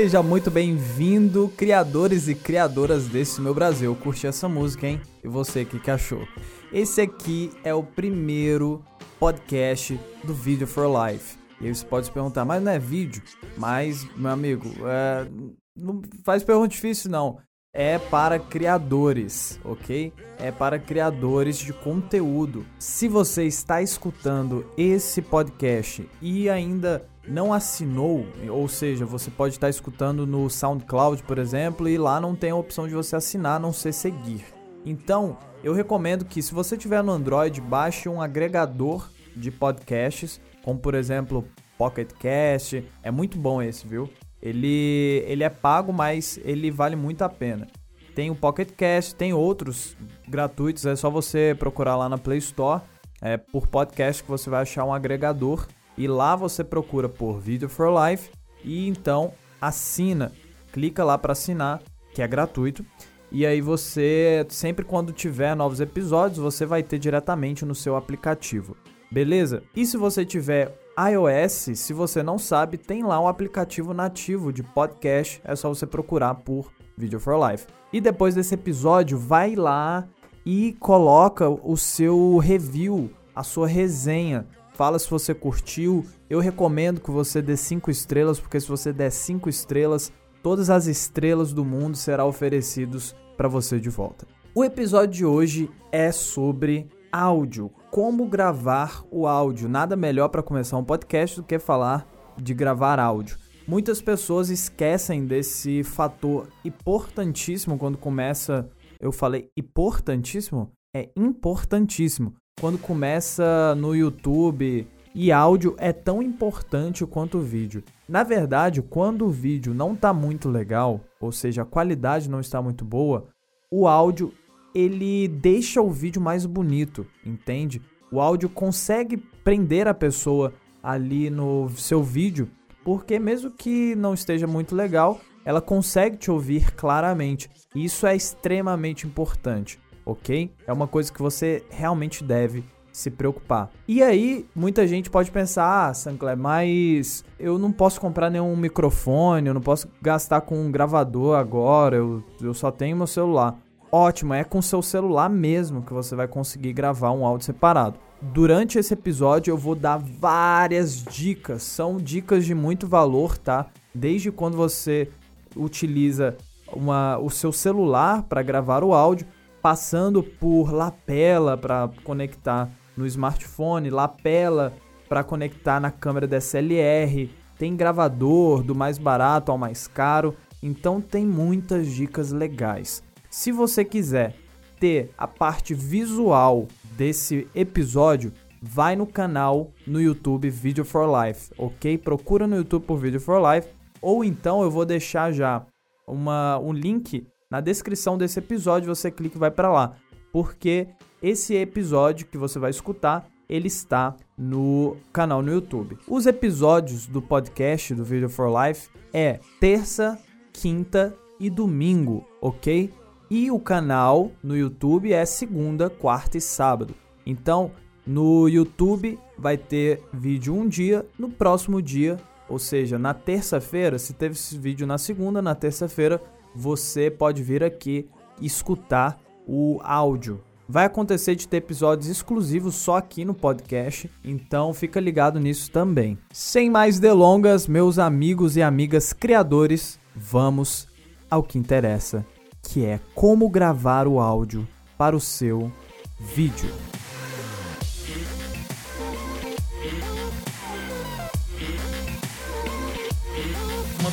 [0.00, 3.94] Seja muito bem-vindo, criadores e criadoras desse meu Brasil.
[3.94, 4.98] Curti essa música, hein?
[5.22, 6.26] E você, o que, que achou?
[6.72, 8.82] Esse aqui é o primeiro
[9.18, 11.36] podcast do Video for Life.
[11.60, 13.22] E aí você pode se perguntar, mas não é vídeo?
[13.58, 15.28] Mas, meu amigo, é...
[15.76, 17.36] não faz pergunta difícil não
[17.72, 20.12] é para criadores, ok?
[20.38, 22.66] É para criadores de conteúdo.
[22.78, 29.68] Se você está escutando esse podcast e ainda não assinou, ou seja, você pode estar
[29.68, 33.58] escutando no SoundCloud, por exemplo, e lá não tem a opção de você assinar, a
[33.58, 34.44] não ser seguir.
[34.84, 40.78] Então, eu recomendo que se você tiver no Android, baixe um agregador de podcasts, como
[40.78, 41.44] por exemplo
[41.76, 42.84] Pocket Cast.
[43.02, 44.10] É muito bom esse, viu?
[44.42, 47.66] Ele, ele é pago, mas ele vale muito a pena.
[48.14, 52.82] Tem o Pocket Cast, tem outros gratuitos, é só você procurar lá na Play Store
[53.20, 57.68] é, por podcast que você vai achar um agregador e lá você procura por Video
[57.68, 58.30] for Life
[58.64, 60.32] e então assina,
[60.72, 61.82] clica lá para assinar,
[62.14, 62.84] que é gratuito.
[63.32, 68.76] E aí você, sempre quando tiver novos episódios, você vai ter diretamente no seu aplicativo.
[69.10, 69.62] Beleza?
[69.74, 74.62] E se você tiver iOS, se você não sabe, tem lá um aplicativo nativo de
[74.62, 77.66] podcast, é só você procurar por Video for Life.
[77.92, 80.06] E depois desse episódio, vai lá
[80.44, 84.46] e coloca o seu review, a sua resenha.
[84.80, 86.06] Fala se você curtiu.
[86.30, 90.10] Eu recomendo que você dê 5 estrelas, porque se você der 5 estrelas,
[90.42, 94.26] todas as estrelas do mundo serão oferecidos para você de volta.
[94.54, 99.68] O episódio de hoje é sobre áudio, como gravar o áudio.
[99.68, 102.08] Nada melhor para começar um podcast do que falar
[102.40, 103.36] de gravar áudio.
[103.68, 108.66] Muitas pessoas esquecem desse fator importantíssimo quando começa.
[108.98, 110.72] Eu falei importantíssimo?
[110.96, 112.34] É importantíssimo.
[112.60, 117.82] Quando começa no YouTube e áudio é tão importante quanto o vídeo.
[118.06, 122.60] Na verdade, quando o vídeo não está muito legal, ou seja, a qualidade não está
[122.60, 123.28] muito boa,
[123.72, 124.34] o áudio
[124.74, 127.80] ele deixa o vídeo mais bonito, entende?
[128.12, 132.46] O áudio consegue prender a pessoa ali no seu vídeo,
[132.84, 137.48] porque mesmo que não esteja muito legal, ela consegue te ouvir claramente.
[137.74, 140.50] Isso é extremamente importante, ok?
[140.66, 143.70] É uma coisa que você realmente deve se preocupar.
[143.86, 149.48] E aí, muita gente pode pensar, ah, Sancler, mas eu não posso comprar nenhum microfone,
[149.48, 153.56] eu não posso gastar com um gravador agora, eu, eu só tenho meu celular.
[153.92, 157.98] Ótimo, é com seu celular mesmo que você vai conseguir gravar um áudio separado.
[158.22, 163.66] Durante esse episódio eu vou dar várias dicas, são dicas de muito valor, tá?
[163.94, 165.08] Desde quando você
[165.56, 166.36] utiliza
[166.72, 169.26] uma, o seu celular para gravar o áudio,
[169.62, 174.72] passando por lapela para conectar no smartphone, lapela
[175.08, 181.26] para conectar na câmera DSLR, tem gravador do mais barato ao mais caro, então tem
[181.26, 183.02] muitas dicas legais.
[183.28, 184.34] Se você quiser
[184.78, 186.66] ter a parte visual
[186.96, 188.32] desse episódio,
[188.62, 191.98] vai no canal no YouTube Video for Life, ok?
[191.98, 193.68] Procura no YouTube por Video for Life,
[194.00, 195.64] ou então eu vou deixar já
[196.06, 199.96] uma, um link na descrição desse episódio, você clica e vai para lá,
[200.32, 200.86] porque
[201.20, 205.98] esse episódio que você vai escutar, ele está no canal no YouTube.
[206.06, 210.16] Os episódios do podcast do Video for Life é terça,
[210.52, 212.94] quinta e domingo, ok?
[213.28, 216.94] E o canal no YouTube é segunda, quarta e sábado.
[217.26, 217.72] Então,
[218.06, 222.16] no YouTube vai ter vídeo um dia, no próximo dia,
[222.48, 226.20] ou seja, na terça-feira, se teve esse vídeo na segunda, na terça-feira
[226.54, 228.08] você pode vir aqui
[228.40, 230.40] escutar o áudio.
[230.68, 236.16] Vai acontecer de ter episódios exclusivos só aqui no podcast, então fica ligado nisso também.
[236.32, 240.86] Sem mais delongas, meus amigos e amigas criadores, vamos
[241.28, 242.24] ao que interessa
[242.62, 245.72] que é como gravar o áudio para o seu
[246.18, 246.89] vídeo.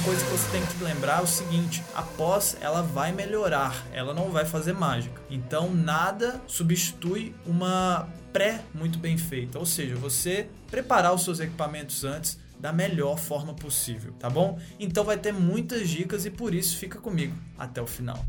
[0.07, 4.13] Coisa que você tem que lembrar é o seguinte: a pós ela vai melhorar, ela
[4.13, 5.21] não vai fazer mágica.
[5.29, 12.05] Então nada substitui uma pré muito bem feita, ou seja, você preparar os seus equipamentos
[12.05, 14.57] antes da melhor forma possível, tá bom?
[14.79, 18.25] Então vai ter muitas dicas e por isso fica comigo até o final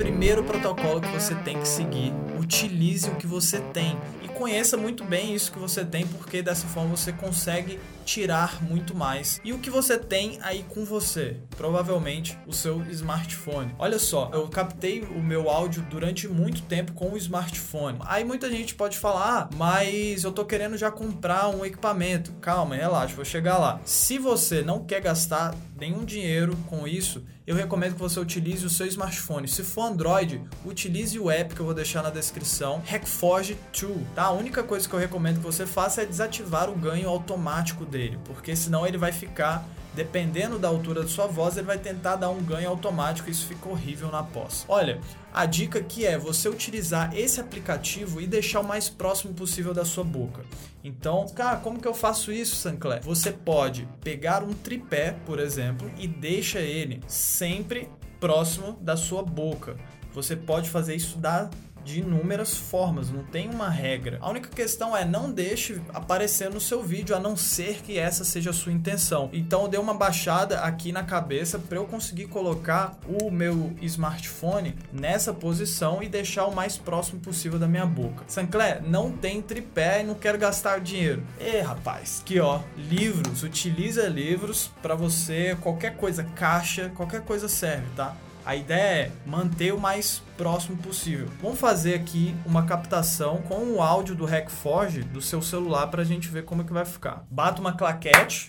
[0.00, 2.10] primeiro protocolo que você tem que seguir.
[2.38, 6.66] Utilize o que você tem e conheça muito bem isso que você tem, porque dessa
[6.66, 7.78] forma você consegue
[8.10, 9.40] tirar muito mais.
[9.44, 11.36] E o que você tem aí com você?
[11.56, 13.72] Provavelmente o seu smartphone.
[13.78, 17.98] Olha só, eu captei o meu áudio durante muito tempo com o smartphone.
[18.00, 22.32] Aí muita gente pode falar, ah, mas eu tô querendo já comprar um equipamento.
[22.40, 23.80] Calma, relaxa, vou chegar lá.
[23.84, 28.70] Se você não quer gastar nenhum dinheiro com isso, eu recomendo que você utilize o
[28.70, 29.48] seu smartphone.
[29.48, 34.24] Se for Android, utilize o app que eu vou deixar na descrição, Hackforge 2, tá?
[34.24, 37.99] A única coisa que eu recomendo que você faça é desativar o ganho automático dele,
[38.24, 42.30] porque senão ele vai ficar dependendo da altura de sua voz, ele vai tentar dar
[42.30, 44.64] um ganho automático e isso fica horrível na pós.
[44.68, 45.00] Olha,
[45.32, 49.84] a dica aqui é você utilizar esse aplicativo e deixar o mais próximo possível da
[49.84, 50.42] sua boca.
[50.82, 53.02] Então, cara, como que eu faço isso, Sancler?
[53.02, 57.88] Você pode pegar um tripé, por exemplo, e deixa ele sempre
[58.18, 59.76] próximo da sua boca.
[60.12, 61.50] Você pode fazer isso da
[61.84, 64.18] de inúmeras formas, não tem uma regra.
[64.20, 68.24] A única questão é não deixe aparecer no seu vídeo, a não ser que essa
[68.24, 69.28] seja a sua intenção.
[69.32, 74.76] Então eu dei uma baixada aqui na cabeça para eu conseguir colocar o meu smartphone
[74.92, 78.24] nessa posição e deixar o mais próximo possível da minha boca.
[78.26, 81.22] Sancler, não tem tripé e não quero gastar dinheiro.
[81.38, 87.86] E rapaz, aqui ó, livros, utiliza livros para você, qualquer coisa, caixa, qualquer coisa serve,
[87.96, 88.16] tá?
[88.44, 91.28] A ideia é manter o mais próximo possível.
[91.42, 96.04] Vamos fazer aqui uma captação com o áudio do Hackforge do seu celular para a
[96.04, 97.26] gente ver como é que vai ficar.
[97.30, 98.48] Bata uma claquete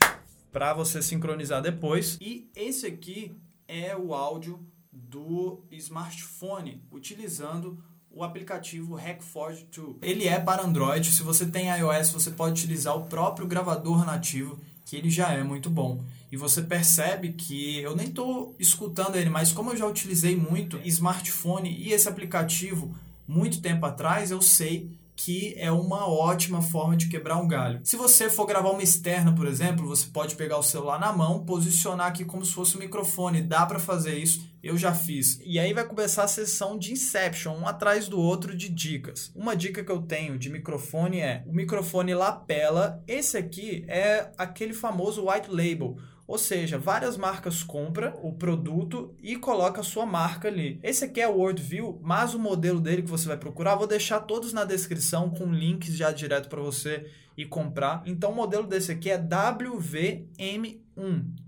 [0.52, 2.18] para você sincronizar depois.
[2.22, 3.36] E esse aqui
[3.68, 9.98] é o áudio do smartphone utilizando o aplicativo Hackforge 2.
[10.02, 11.12] Ele é para Android.
[11.12, 14.60] Se você tem iOS, você pode utilizar o próprio gravador nativo
[14.92, 16.04] que ele já é muito bom.
[16.30, 20.82] E você percebe que eu nem estou escutando ele, mas como eu já utilizei muito
[20.84, 22.94] smartphone e esse aplicativo
[23.26, 27.80] muito tempo atrás, eu sei que é uma ótima forma de quebrar um galho.
[27.84, 31.46] Se você for gravar uma externa, por exemplo, você pode pegar o celular na mão,
[31.46, 33.42] posicionar aqui como se fosse um microfone.
[33.42, 35.40] Dá para fazer isso, eu já fiz.
[35.44, 39.32] E aí vai começar a sessão de Inception, um atrás do outro de dicas.
[39.36, 43.04] Uma dica que eu tenho de microfone é o microfone lapela.
[43.08, 45.98] Esse aqui é aquele famoso white label
[46.32, 50.80] ou seja, várias marcas compram o produto e coloca a sua marca ali.
[50.82, 54.22] Esse aqui é o Worldview, mas o modelo dele que você vai procurar, vou deixar
[54.22, 57.06] todos na descrição com links já direto para você
[57.36, 58.02] ir comprar.
[58.06, 60.80] Então o modelo desse aqui é WVM1,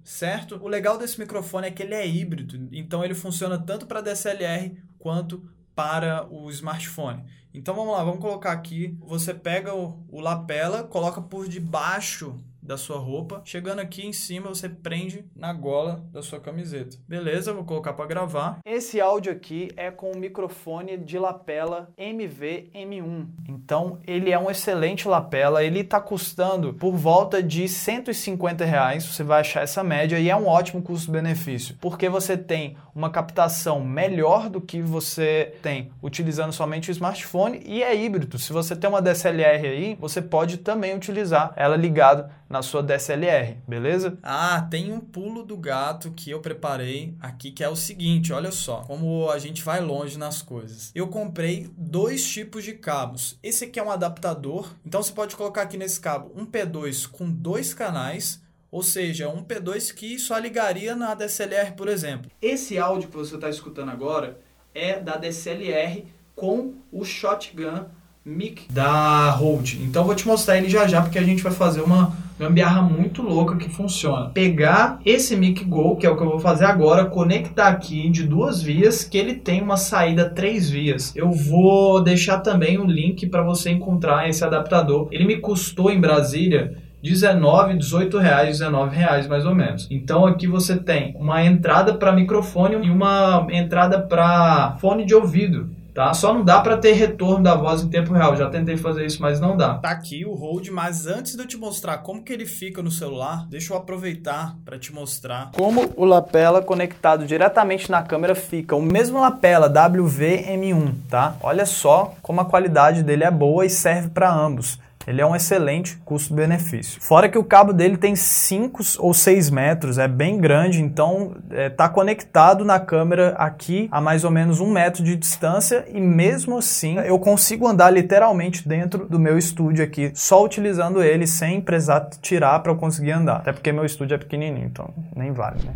[0.04, 0.62] certo?
[0.62, 4.78] O legal desse microfone é que ele é híbrido, então ele funciona tanto para DSLR
[5.00, 7.24] quanto para o smartphone.
[7.54, 8.98] Então vamos lá, vamos colocar aqui.
[9.00, 13.42] Você pega o, o lapela, coloca por debaixo da sua roupa.
[13.46, 16.98] Chegando aqui em cima, você prende na gola da sua camiseta.
[17.08, 18.60] Beleza, vou colocar para gravar.
[18.66, 23.28] Esse áudio aqui é com o microfone de lapela MV-M1.
[23.50, 25.64] Então, ele é um excelente lapela.
[25.64, 29.06] Ele está custando por volta de 150 reais.
[29.06, 33.84] Você vai achar essa média e é um ótimo custo-benefício, porque você tem uma captação
[33.84, 38.38] melhor do que você tem utilizando somente o smartphone e é híbrido.
[38.38, 43.58] Se você tem uma DSLR aí, você pode também utilizar ela ligado na sua DSLR,
[43.68, 44.16] beleza?
[44.22, 48.52] Ah, tem um pulo do gato que eu preparei aqui que é o seguinte, olha
[48.52, 50.92] só, como a gente vai longe nas coisas.
[50.94, 53.40] Eu comprei dois tipos de cabos.
[53.42, 57.28] Esse aqui é um adaptador, então você pode colocar aqui nesse cabo um P2 com
[57.28, 58.40] dois canais
[58.70, 62.30] ou seja, um P2 que só ligaria na DSLR, por exemplo.
[62.42, 64.40] Esse áudio que você está escutando agora
[64.76, 66.06] é da DSLR
[66.36, 67.86] com o shotgun
[68.24, 69.82] mic da Rode.
[69.84, 73.22] Então vou te mostrar ele já já porque a gente vai fazer uma gambiarra muito
[73.22, 74.30] louca que funciona.
[74.30, 78.24] Pegar esse mic Go, que é o que eu vou fazer agora, conectar aqui de
[78.24, 81.16] duas vias, que ele tem uma saída três vias.
[81.16, 85.08] Eu vou deixar também um link para você encontrar esse adaptador.
[85.12, 89.88] Ele me custou em Brasília 19, 18 reais, 19 reais mais ou menos.
[89.92, 95.70] Então aqui você tem uma entrada para microfone e uma entrada para fone de ouvido
[95.94, 96.14] tá?
[96.14, 98.36] Só não dá para ter retorno da voz em tempo real.
[98.36, 99.76] Já tentei fazer isso, mas não dá.
[99.76, 102.92] Tá aqui o hold, mas antes de eu te mostrar como que ele fica no
[102.92, 108.76] celular, deixa eu aproveitar para te mostrar como o lapela conectado diretamente na câmera fica.
[108.76, 111.36] O mesmo lapela WV-M1, tá?
[111.42, 114.80] Olha só como a qualidade dele é boa e serve para ambos.
[115.08, 117.02] Ele é um excelente custo-benefício.
[117.02, 121.56] Fora que o cabo dele tem 5 ou 6 metros, é bem grande, então está
[121.56, 126.00] é, tá conectado na câmera aqui a mais ou menos um metro de distância e
[126.00, 131.62] mesmo assim eu consigo andar literalmente dentro do meu estúdio aqui, só utilizando ele sem
[131.62, 133.38] precisar tirar para eu conseguir andar.
[133.38, 135.74] Até porque meu estúdio é pequenininho, então nem vale, né?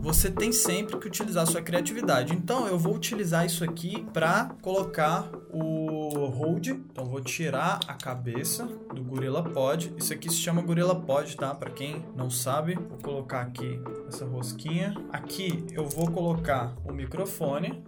[0.00, 2.32] Você tem sempre que utilizar sua criatividade.
[2.34, 6.68] Então eu vou utilizar isso aqui para colocar o hold.
[6.68, 9.92] Então vou tirar a cabeça do Gorilla Pod.
[9.96, 11.54] Isso aqui se chama Gorilla Pod, tá?
[11.54, 14.94] Para quem não sabe, vou colocar aqui essa rosquinha.
[15.12, 17.84] Aqui eu vou colocar o microfone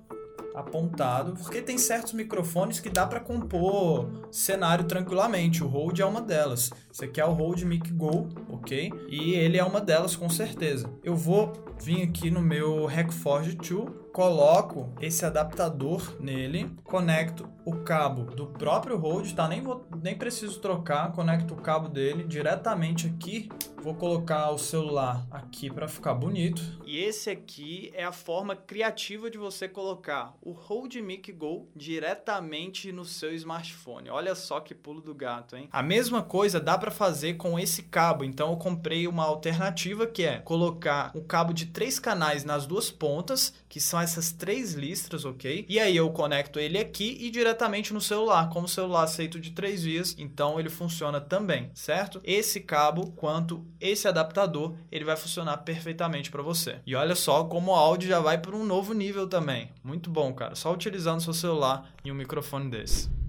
[0.55, 5.63] apontado, porque tem certos microfones que dá para compor cenário tranquilamente.
[5.63, 6.71] O Rode é uma delas.
[6.93, 8.93] Esse aqui é o Rode Mic Go, ok?
[9.09, 10.91] E ele é uma delas com certeza.
[11.03, 18.25] Eu vou vir aqui no meu Hackforge 2 coloco esse adaptador nele, conecto o cabo
[18.25, 19.49] do próprio Rode, tá?
[19.49, 23.49] Nem, vou, nem preciso trocar, conecto o cabo dele diretamente aqui.
[23.81, 26.63] Vou colocar o celular aqui para ficar bonito.
[26.85, 32.93] E esse aqui é a forma criativa de você colocar o Rode Mic Go diretamente
[32.93, 34.09] no seu smartphone.
[34.09, 35.69] Olha só que pulo do gato, hein?
[35.73, 38.25] A mesma coisa dá para fazer com esse cabo.
[38.25, 42.91] Então eu comprei uma alternativa que é colocar um cabo de três canais nas duas
[42.91, 45.65] pontas, que são essas três listras, ok?
[45.69, 48.49] E aí eu conecto ele aqui e diretamente no celular.
[48.51, 52.21] Como o celular aceito de três vias, então ele funciona também, certo?
[52.25, 56.81] Esse cabo, quanto esse adaptador, ele vai funcionar perfeitamente para você.
[56.87, 59.71] E olha só como o áudio já vai para um novo nível também.
[59.83, 60.55] Muito bom, cara.
[60.55, 63.22] Só utilizando seu celular e um microfone desse.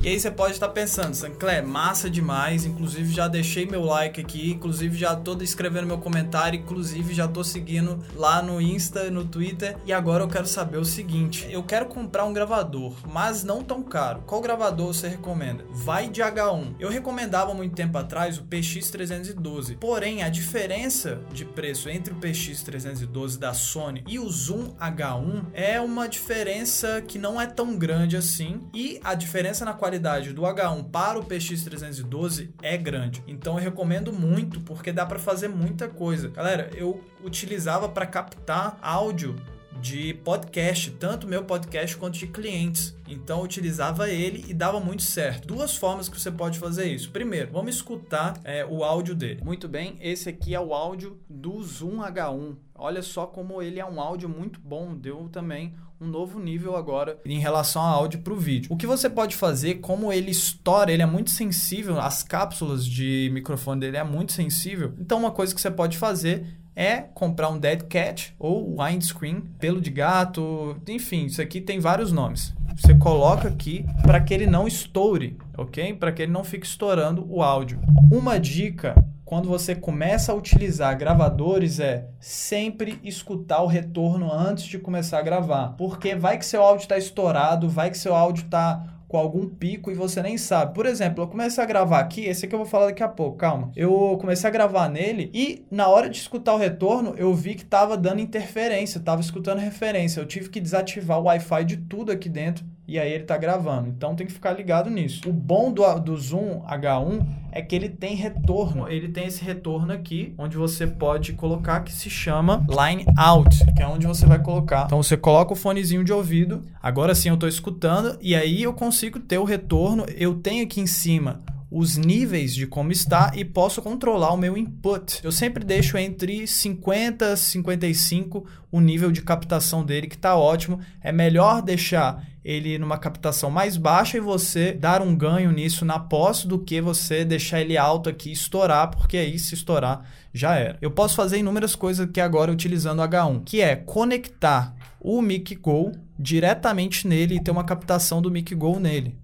[0.00, 4.52] E aí você pode estar pensando, Sancler, massa demais, inclusive já deixei meu like aqui,
[4.52, 9.76] inclusive já tô escrevendo meu comentário, inclusive já tô seguindo lá no Insta, no Twitter,
[9.84, 13.82] e agora eu quero saber o seguinte, eu quero comprar um gravador, mas não tão
[13.82, 14.22] caro.
[14.24, 15.64] Qual gravador você recomenda?
[15.68, 16.76] Vai de H1.
[16.78, 23.36] Eu recomendava muito tempo atrás o PX312, porém a diferença de preço entre o PX312
[23.36, 28.60] da Sony e o Zoom H1 é uma diferença que não é tão grande assim,
[28.72, 33.24] e a diferença na qualidade qualidade do H1 para o PX312 é grande.
[33.26, 36.28] Então eu recomendo muito porque dá para fazer muita coisa.
[36.28, 39.34] Galera, eu utilizava para captar áudio
[39.80, 42.94] de podcast, tanto meu podcast quanto de clientes.
[43.08, 45.48] Então eu utilizava ele e dava muito certo.
[45.48, 47.10] Duas formas que você pode fazer isso.
[47.10, 49.40] Primeiro, vamos escutar é, o áudio dele.
[49.42, 52.56] Muito bem, esse aqui é o áudio do Zoom H1.
[52.78, 57.18] Olha só como ele é um áudio muito bom, deu também um novo nível agora
[57.26, 58.72] em relação ao áudio para o vídeo.
[58.72, 63.30] O que você pode fazer, como ele estoura, ele é muito sensível, as cápsulas de
[63.32, 64.94] microfone dele é muito sensível.
[65.00, 69.80] Então uma coisa que você pode fazer é comprar um dead cat ou windscreen, pelo
[69.80, 72.54] de gato, enfim, isso aqui tem vários nomes.
[72.76, 75.94] Você coloca aqui para que ele não estoure, ok?
[75.94, 77.80] Para que ele não fique estourando o áudio.
[78.12, 78.94] Uma dica
[79.28, 85.22] quando você começa a utilizar gravadores é sempre escutar o retorno antes de começar a
[85.22, 85.74] gravar.
[85.76, 89.90] Porque vai que seu áudio está estourado, vai que seu áudio está com algum pico
[89.90, 90.72] e você nem sabe.
[90.72, 93.36] Por exemplo, eu comecei a gravar aqui, esse aqui eu vou falar daqui a pouco,
[93.36, 93.70] calma.
[93.76, 97.64] Eu comecei a gravar nele e na hora de escutar o retorno, eu vi que
[97.64, 100.22] estava dando interferência, estava escutando referência.
[100.22, 103.88] Eu tive que desativar o Wi-Fi de tudo aqui dentro e aí ele está gravando.
[103.88, 105.28] Então tem que ficar ligado nisso.
[105.28, 108.88] O bom do, do Zoom H1 é que ele tem retorno.
[108.88, 113.82] Ele tem esse retorno aqui, onde você pode colocar que se chama line out, que
[113.82, 114.86] é onde você vai colocar.
[114.86, 116.62] Então você coloca o fonezinho de ouvido.
[116.82, 120.06] Agora sim eu estou escutando e aí eu consigo ter o retorno.
[120.16, 124.56] Eu tenho aqui em cima os níveis de como está e posso controlar o meu
[124.56, 125.20] input.
[125.22, 130.80] Eu sempre deixo entre 50 e 55 o nível de captação dele, que está ótimo.
[131.02, 135.98] É melhor deixar ele numa captação mais baixa e você dar um ganho nisso na
[135.98, 140.02] pós do que você deixar ele alto aqui estourar, porque aí se estourar
[140.32, 140.78] já era.
[140.80, 145.54] Eu posso fazer inúmeras coisas aqui agora utilizando o H1, que é conectar o Mic
[145.56, 149.14] Go diretamente nele e ter uma captação do Mic Go nele.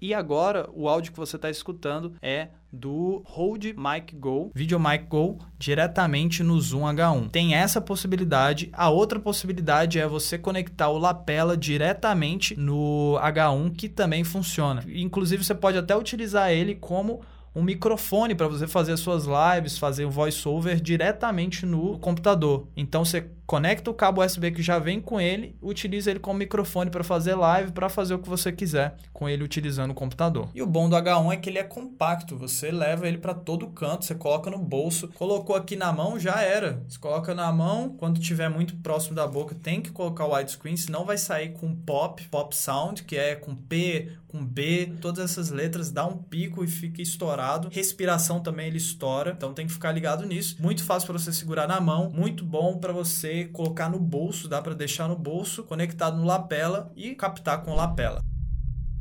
[0.00, 5.06] E agora o áudio que você está escutando é do Rode Mic Go, Video Mic
[5.06, 7.30] Go, diretamente no Zoom H1.
[7.30, 8.68] Tem essa possibilidade.
[8.72, 14.84] A outra possibilidade é você conectar o lapela diretamente no H1, que também funciona.
[14.86, 17.20] Inclusive, você pode até utilizar ele como
[17.54, 22.68] um microfone para você fazer as suas lives, fazer o voiceover diretamente no computador.
[22.76, 26.90] Então você conecta o cabo USB que já vem com ele, utiliza ele como microfone
[26.90, 30.50] para fazer live, para fazer o que você quiser com ele utilizando o computador.
[30.54, 33.66] E o bom do H1 é que ele é compacto, você leva ele para todo
[33.68, 36.82] canto, você coloca no bolso, colocou aqui na mão, já era.
[36.86, 40.76] Você coloca na mão, quando estiver muito próximo da boca, tem que colocar o widescreen,
[40.76, 45.50] senão vai sair com pop, pop sound, que é com P, com B, todas essas
[45.50, 47.68] letras dá um pico e fica estourado.
[47.72, 50.56] Respiração também ele estoura, então tem que ficar ligado nisso.
[50.60, 54.60] Muito fácil para você segurar na mão, muito bom para você colocar no bolso, dá
[54.60, 58.20] para deixar no bolso, conectado no lapela e captar com lapela.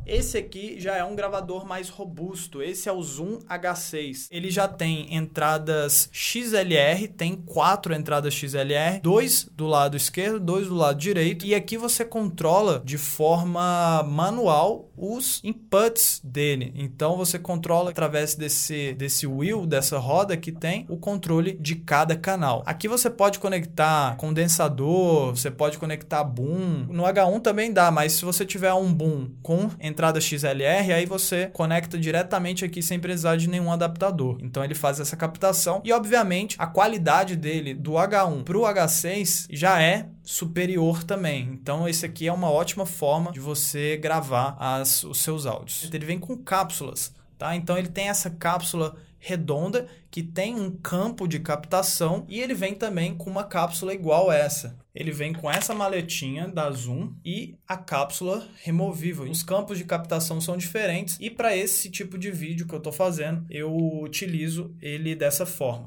[0.07, 2.61] Esse aqui já é um gravador mais robusto.
[2.61, 4.27] Esse é o Zoom H6.
[4.31, 10.75] Ele já tem entradas XLR, tem quatro entradas XLR, dois do lado esquerdo, dois do
[10.75, 11.45] lado direito.
[11.45, 16.71] E aqui você controla de forma manual os inputs dele.
[16.75, 22.15] Então você controla através desse, desse wheel, dessa roda que tem o controle de cada
[22.15, 22.63] canal.
[22.65, 26.87] Aqui você pode conectar condensador, você pode conectar boom.
[26.89, 31.47] No H1 também dá, mas se você tiver um boom com entrada XLR, aí você
[31.47, 34.37] conecta diretamente aqui sem precisar de nenhum adaptador.
[34.43, 39.47] Então ele faz essa captação e obviamente a qualidade dele do H1 para o H6
[39.49, 41.49] já é superior também.
[41.51, 45.89] Então esse aqui é uma ótima forma de você gravar as, os seus áudios.
[45.91, 47.55] Ele vem com cápsulas, tá?
[47.55, 52.73] Então ele tem essa cápsula redonda que tem um campo de captação e ele vem
[52.73, 54.77] também com uma cápsula igual essa.
[54.93, 59.29] Ele vem com essa maletinha da Zoom e a cápsula removível.
[59.29, 62.93] Os campos de captação são diferentes e para esse tipo de vídeo que eu estou
[62.93, 65.85] fazendo, eu utilizo ele dessa forma.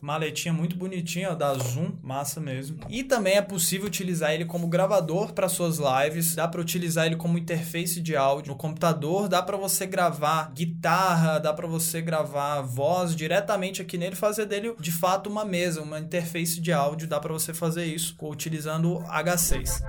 [0.00, 2.78] Maletinha muito bonitinha, ó, da Zoom, massa mesmo.
[2.88, 7.16] E também é possível utilizar ele como gravador para suas lives, dá para utilizar ele
[7.16, 12.62] como interface de áudio no computador, dá para você gravar guitarra, dá para você gravar
[12.62, 17.20] voz diretamente aqui nele, fazer dele de fato uma mesa, uma interface de áudio, dá
[17.20, 19.82] para você fazer isso utilizando o H6.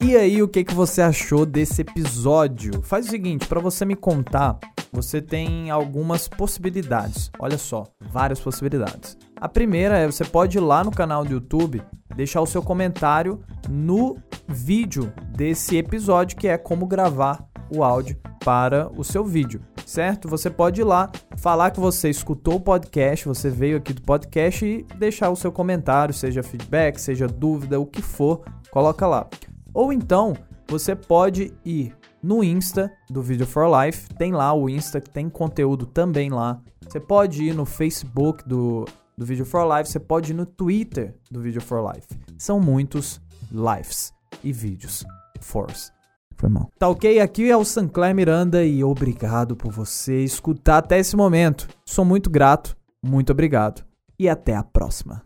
[0.00, 2.82] E aí, o que, que você achou desse episódio?
[2.82, 4.58] Faz o seguinte, para você me contar,
[4.92, 7.30] você tem algumas possibilidades.
[7.38, 9.16] Olha só, várias possibilidades.
[9.40, 11.82] A primeira é você pode ir lá no canal do YouTube,
[12.14, 18.90] deixar o seu comentário no vídeo desse episódio, que é como gravar o áudio para
[18.96, 20.28] o seu vídeo, certo?
[20.28, 24.64] Você pode ir lá, falar que você escutou o podcast, você veio aqui do podcast
[24.64, 29.26] e deixar o seu comentário, seja feedback, seja dúvida, o que for, coloca lá.
[29.74, 30.34] Ou então,
[30.68, 35.28] você pode ir no Insta do Video for Life, tem lá o Insta que tem
[35.28, 36.60] conteúdo também lá.
[36.88, 38.86] Você pode ir no Facebook do,
[39.18, 42.06] do Video for Life, você pode ir no Twitter do Video for Life.
[42.38, 45.04] São muitos lives e vídeos.
[45.40, 45.92] Force.
[46.36, 46.70] Foi mal.
[46.78, 47.20] Tá ok?
[47.20, 51.68] Aqui é o Sancler Miranda e obrigado por você escutar até esse momento.
[51.84, 53.84] Sou muito grato, muito obrigado
[54.18, 55.22] e até a próxima.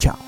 [0.00, 0.18] Tchau.